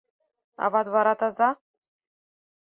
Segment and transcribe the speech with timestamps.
[0.65, 1.49] —Ават вара таза?